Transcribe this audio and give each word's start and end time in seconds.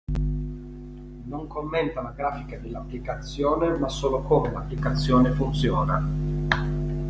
Non 1.25 1.45
commenta 1.47 2.01
la 2.01 2.09
grafica 2.09 2.57
dell'applicazione 2.57 3.77
ma 3.77 3.87
solo 3.87 4.23
come 4.23 4.51
l'applicazione 4.51 5.29
funziona. 5.29 6.97